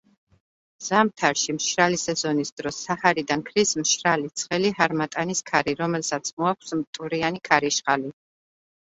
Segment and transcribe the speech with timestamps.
[0.83, 8.11] ზამთარში, მშრალი სეზონის დროს საჰარიდან ქრის მშრალი, ცხელი ჰარმატანის ქარი, რომელსაც მოაქვს მტვრიანი ქარიშხალი.